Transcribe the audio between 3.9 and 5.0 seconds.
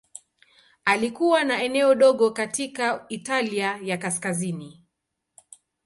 Kaskazini.